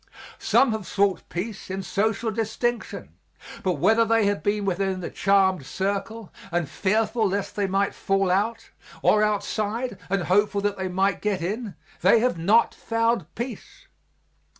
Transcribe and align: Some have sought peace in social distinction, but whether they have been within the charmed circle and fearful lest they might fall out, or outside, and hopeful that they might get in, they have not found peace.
Some 0.39 0.71
have 0.71 0.87
sought 0.87 1.29
peace 1.29 1.69
in 1.69 1.83
social 1.83 2.31
distinction, 2.31 3.09
but 3.61 3.73
whether 3.73 4.03
they 4.03 4.25
have 4.25 4.41
been 4.41 4.65
within 4.65 4.99
the 4.99 5.11
charmed 5.11 5.63
circle 5.63 6.33
and 6.51 6.67
fearful 6.67 7.29
lest 7.29 7.55
they 7.55 7.67
might 7.67 7.93
fall 7.93 8.31
out, 8.31 8.71
or 9.03 9.21
outside, 9.23 9.99
and 10.09 10.23
hopeful 10.23 10.61
that 10.61 10.75
they 10.77 10.87
might 10.87 11.21
get 11.21 11.43
in, 11.43 11.75
they 12.01 12.19
have 12.19 12.35
not 12.35 12.73
found 12.73 13.27
peace. 13.35 13.85